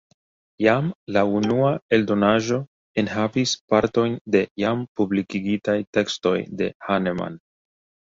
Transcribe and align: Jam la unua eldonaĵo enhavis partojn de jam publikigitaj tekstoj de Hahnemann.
Jam 0.65 0.87
la 1.17 1.21
unua 1.39 1.69
eldonaĵo 1.97 2.59
enhavis 3.03 3.55
partojn 3.75 4.19
de 4.37 4.43
jam 4.65 4.85
publikigitaj 5.01 5.81
tekstoj 6.01 6.37
de 6.65 6.75
Hahnemann. 6.91 7.43